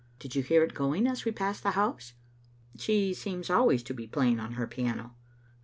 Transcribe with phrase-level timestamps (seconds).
[0.17, 2.13] Did you hear it going as we passed the house?""
[2.79, 5.15] She seems always to be playing on her piano."